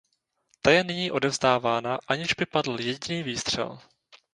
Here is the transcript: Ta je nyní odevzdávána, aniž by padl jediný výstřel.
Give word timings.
Ta 0.61 0.71
je 0.71 0.83
nyní 0.83 1.11
odevzdávána, 1.11 1.97
aniž 2.07 2.33
by 2.33 2.45
padl 2.45 2.77
jediný 2.81 3.23
výstřel. 3.23 3.79